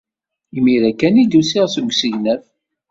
Imir-a 0.57 0.91
kan 0.99 1.15
ay 1.19 1.27
d-usiɣ 1.27 1.65
seg 1.69 1.85
usegnaf. 1.89 2.43